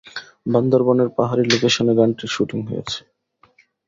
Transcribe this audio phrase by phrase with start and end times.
[0.45, 2.99] বান্দরবানের পাহাড়ি লোকেশনে গানটির শুটিং হয়েছে।